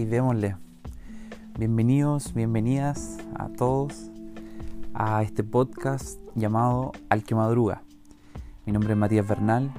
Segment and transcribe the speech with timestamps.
[0.00, 0.56] démosle.
[1.58, 4.10] Bienvenidos, bienvenidas a todos
[4.94, 7.82] a este podcast llamado Al madruga.
[8.64, 9.70] Mi nombre es Matías Bernal.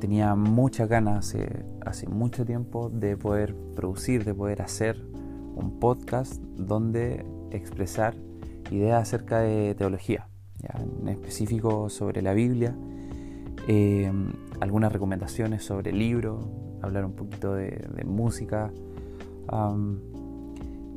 [0.00, 5.04] Tenía muchas ganas hace, hace mucho tiempo de poder producir, de poder hacer
[5.54, 8.16] un podcast donde expresar
[8.70, 10.28] ideas acerca de teología,
[10.62, 12.74] en específico sobre la Biblia,
[13.68, 14.10] eh,
[14.60, 16.40] algunas recomendaciones sobre el libro,
[16.80, 18.72] hablar un poquito de, música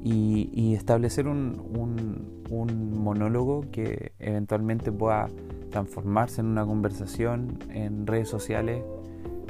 [0.03, 5.27] y, establecer un, monólogo que eventualmente pueda
[5.69, 8.83] transformarse en una conversación en redes sociales,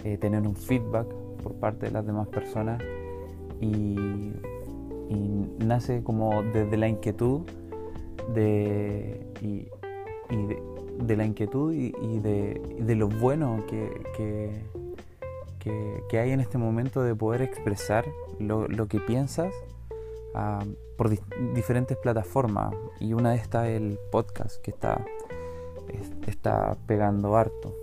[0.03, 1.07] eh, tener un feedback
[1.43, 2.81] por parte de las demás personas.
[3.59, 3.97] Y,
[5.59, 7.41] nace como desde la inquietud
[8.33, 9.67] de, y,
[11.05, 14.49] de, la inquietud y, de, lo bueno que,
[15.69, 18.05] hay en este momento de poder expresar
[18.39, 19.53] lo, que piensas
[20.33, 20.63] ah,
[20.97, 21.09] por
[21.53, 22.73] diferentes plataformas.
[22.99, 25.05] Y una de estas es el podcast que está,
[26.27, 27.75] está pegando harto.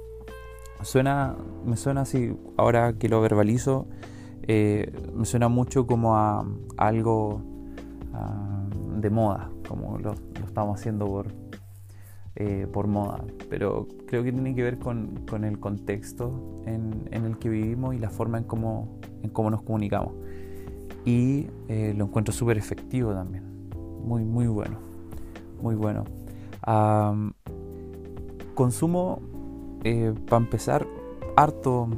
[0.83, 3.87] Suena, me suena así, ahora que lo verbalizo,
[4.43, 7.43] eh, me suena mucho como a, algo
[8.15, 8.65] ah,
[8.97, 11.27] de moda, como lo, lo estamos haciendo por,
[12.41, 17.49] eh, por moda, pero creo que tiene que ver con, el contexto en, el que
[17.49, 20.13] vivimos y la forma en cómo, en cómo nos comunicamos.
[21.05, 23.43] Y eh, lo encuentro súper efectivo también,
[24.05, 24.79] muy, muy bueno,
[25.61, 26.05] muy bueno.
[28.55, 29.21] consumo,
[29.83, 30.87] eh, para empezar,
[31.35, 31.89] harto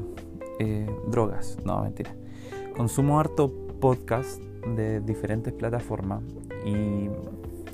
[1.10, 2.14] drogas, no, mentira.
[2.74, 4.40] Consumo harto podcast
[4.74, 6.22] de diferentes plataformas
[6.64, 7.10] y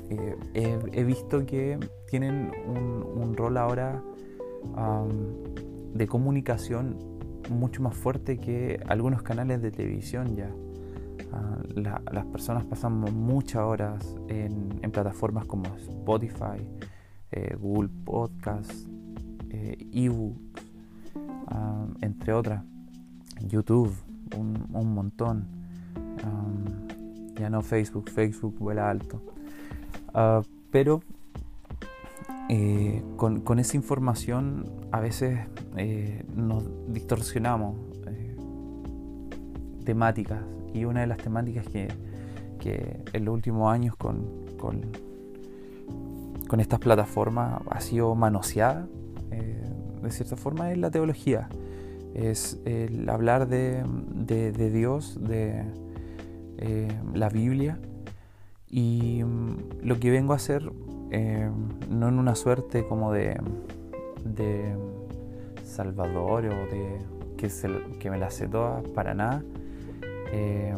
[0.09, 4.01] he, visto que tienen un, rol ahora
[5.93, 6.97] de comunicación
[7.49, 10.49] mucho más fuerte que algunos canales de televisión ya.
[11.33, 11.57] Ah,
[12.11, 16.65] las personas pasamos muchas horas en, plataformas como Spotify,
[17.31, 18.87] eh, Google Podcasts,
[19.49, 20.63] eh, ebooks,
[22.01, 22.63] entre otras,
[23.45, 23.93] YouTube,
[24.35, 25.47] un, montón.
[27.35, 29.21] ya no Facebook, Facebook vuela alto.
[30.19, 30.41] Ah,
[30.71, 31.03] pero
[32.49, 35.41] eh, con, esa información a veces
[35.75, 37.75] eh, nos distorsionamos
[38.07, 38.35] eh,
[39.85, 40.39] temáticas.
[40.73, 41.87] Y una de las temáticas que,
[43.13, 44.25] en los últimos años con,
[44.57, 44.81] con,
[46.59, 48.87] estas plataformas ha sido manoseada
[50.01, 51.47] de cierta forma es la teología.
[52.15, 53.83] Es el hablar de,
[54.25, 55.63] de Dios de
[57.13, 57.79] la Biblia
[58.69, 60.69] y mm, lo que vengo a hacer
[61.11, 61.49] eh,
[61.89, 63.39] no en una suerte como de,
[64.23, 64.75] de
[65.63, 66.97] salvador o de
[67.37, 67.49] que,
[67.99, 69.43] que me la sé todas, para nada,
[70.31, 70.75] eh,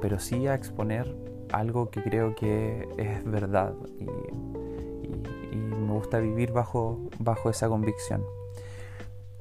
[0.00, 1.12] pero sí a exponer
[1.52, 4.06] algo que creo que es verdad y,
[5.90, 8.24] me gusta vivir bajo, bajo esa convicción.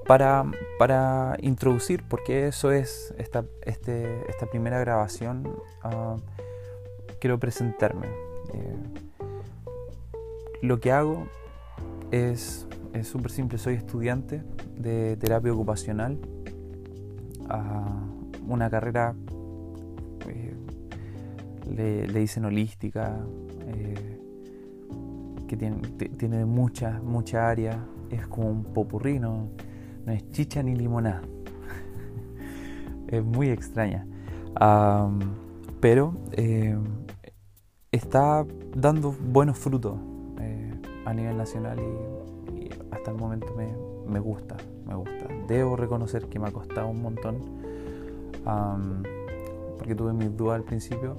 [0.08, 0.50] Para,
[0.80, 5.48] para, introducir, porque eso es esta, este, esta primera grabación,
[5.84, 6.16] ah,
[7.20, 8.08] quiero presentarme.
[8.54, 8.76] Eh,
[10.62, 11.28] lo que hago
[12.12, 12.68] es
[13.04, 14.44] súper simple, soy estudiante
[14.76, 16.18] de terapia ocupacional,
[18.48, 19.14] una carrera,
[20.28, 20.56] eh,
[21.70, 23.20] le, dicen holística,
[23.68, 24.20] eh,
[25.48, 25.78] que tiene,
[26.18, 29.50] tiene muchas, mucha área, es como un popurrino,
[30.06, 31.22] no, es chicha ni limonada,
[33.08, 34.08] es muy extraña,
[35.80, 36.14] pero
[37.92, 38.46] está
[38.76, 39.98] dando buenos frutos
[41.06, 43.48] a nivel nacional y, hasta el momento
[44.08, 45.28] me, gusta, me gusta.
[45.48, 47.38] Debo reconocer que me ha costado un montón,
[49.78, 51.16] porque tuve mis dudas al principio.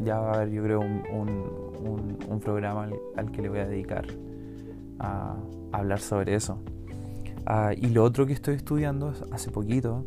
[0.00, 4.06] Ya va a haber, yo creo, un, programa al, que le voy a dedicar
[4.98, 5.36] a,
[5.72, 6.58] hablar sobre eso.
[7.46, 10.04] Ah, y lo otro que estoy estudiando hace poquito,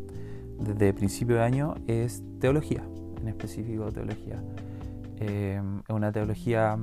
[0.58, 2.82] desde principio de año, es teología,
[3.20, 4.42] en específico teología.
[5.20, 6.78] Eh, es una teología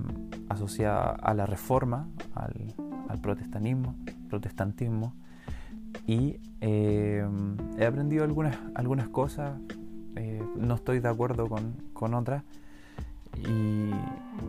[0.49, 3.95] asociada a la reforma, al, protestantismo,
[4.29, 5.13] protestantismo
[6.05, 7.25] y eh,
[7.77, 9.57] he aprendido algunas, algunas cosas,
[10.17, 12.43] eh, no estoy de acuerdo con, otras,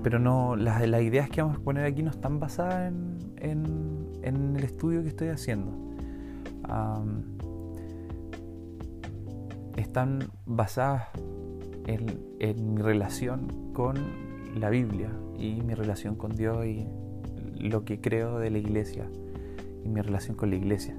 [0.02, 2.92] pero no, las, las, ideas que vamos a poner aquí no están basadas
[3.36, 5.72] en, el estudio que estoy haciendo.
[9.76, 11.08] están basadas
[11.86, 13.96] en mi relación con
[14.58, 16.86] la Biblia y mi relación con Dios y
[17.58, 19.06] lo que creo de la iglesia
[19.84, 20.96] y mi relación con la iglesia.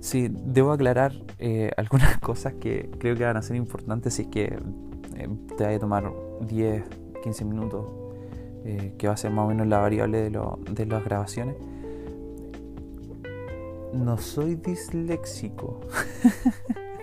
[0.00, 4.28] Sí, debo aclarar eh, algunas cosas que creo que van a ser importantes si es
[4.28, 4.58] que
[5.16, 6.12] eh, te vaya a tomar
[6.42, 6.84] 10,
[7.22, 7.90] 15 minutos,
[8.64, 11.56] eh, que va a ser más o menos la variable de, lo, de las grabaciones.
[13.94, 15.80] No soy disléxico.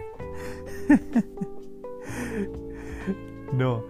[3.53, 3.83] no.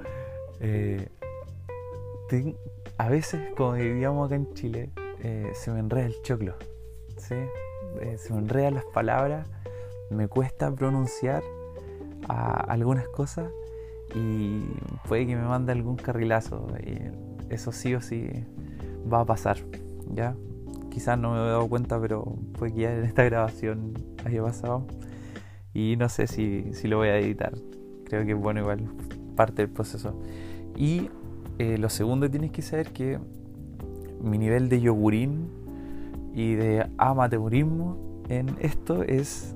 [2.97, 4.91] a veces, como diríamos acá en Chile,
[5.53, 6.53] se me enreda el choclo.
[7.99, 9.47] Eh, se me enredan las palabras,
[10.09, 11.43] me cuesta pronunciar
[12.27, 13.51] algunas cosas
[14.15, 14.61] y
[15.07, 16.67] puede que me mande algún carrilazo.
[16.85, 18.29] Y eso sí o sí
[19.11, 19.57] va a pasar,
[20.13, 20.35] ¿ya?
[20.89, 22.23] Quizás no me he dado cuenta, pero
[22.57, 23.93] puede que ya en esta grabación
[24.25, 24.85] haya pasado.
[25.73, 27.53] Y no sé si, lo voy a editar.
[28.05, 28.89] Creo que es bueno igual
[29.35, 30.19] parte del proceso.
[30.75, 31.09] Y
[31.59, 33.19] eh, lo segundo que tienes que saber que
[34.21, 35.49] mi nivel de yogurín
[36.33, 39.55] y de amateurismo en esto es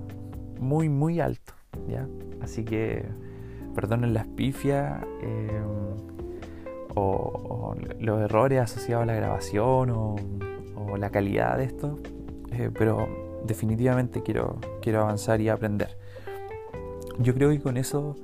[0.59, 1.53] muy muy alto
[1.87, 2.07] ¿ya?
[2.41, 3.05] así que
[3.73, 5.61] perdonen las pifias eh,
[6.95, 10.15] o, los errores asociados a la grabación o,
[10.97, 11.99] la calidad de esto
[12.53, 15.94] eh, pero definitivamente quiero, quiero avanzar y aprender
[17.19, 18.15] yo creo que con eso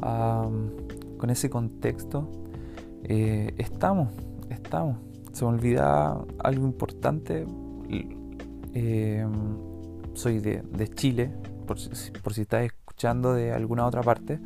[0.00, 2.30] con ese contexto
[3.04, 4.08] eh, estamos
[4.48, 4.96] estamos
[5.32, 7.46] se me olvida algo importante
[8.74, 9.26] eh,
[10.14, 11.30] soy de, Chile,
[11.66, 14.38] por, si estás escuchando de alguna otra parte,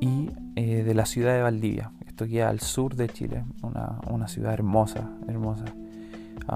[0.00, 1.92] y eh, de la ciudad de Valdivia.
[2.06, 5.64] Esto queda al sur de Chile, una, ciudad hermosa, hermosa.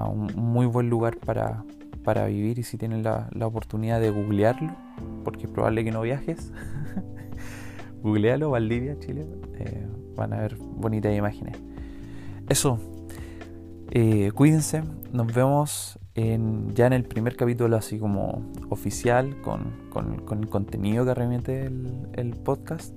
[0.09, 1.63] un muy buen lugar para,
[2.13, 4.75] vivir y si tienen la, oportunidad de googlearlo,
[5.23, 6.51] porque es probable que no viajes,
[8.03, 9.25] googlealo, Valdivia, Chile,
[9.57, 11.57] eh, van a ver bonitas imágenes.
[12.47, 12.79] Eso,
[13.91, 19.73] eh, cuídense, nos vemos en, ya en el primer capítulo así como oficial con,
[20.39, 21.65] el contenido que remite
[22.13, 22.93] el, podcast.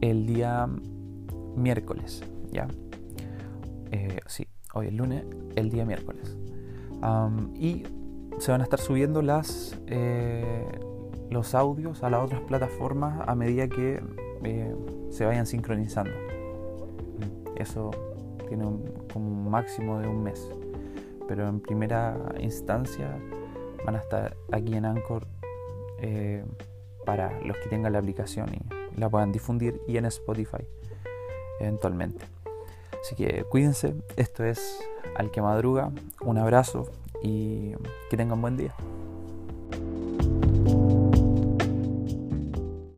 [0.00, 0.68] el día
[1.56, 2.22] miércoles,
[2.52, 2.68] ¿ya?
[3.90, 5.24] Eh, sí, hoy es lunes,
[5.56, 6.36] el día miércoles.
[7.54, 7.84] y
[8.38, 10.64] se van a estar subiendo las, eh,
[11.28, 14.02] los audios a las otras plataformas a medida que
[15.10, 16.12] se vayan sincronizando.
[17.56, 17.90] Eso
[18.48, 18.64] tiene
[19.12, 20.50] como un máximo de un mes.
[21.28, 23.18] Pero en primera instancia
[23.84, 25.26] van a estar aquí en Anchor
[26.00, 26.44] eh,
[27.04, 30.66] para los que tengan la aplicación y la puedan difundir y en Spotify
[31.60, 32.39] eventualmente.
[33.00, 34.80] Así que cuídense, esto es
[35.16, 36.88] Al que madruga, un abrazo
[37.22, 37.72] y
[38.10, 38.74] que tengan buen día.